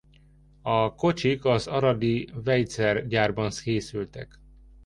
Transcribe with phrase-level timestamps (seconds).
[0.61, 4.39] A kocsik az aradi Weitzer-gyárban készültek.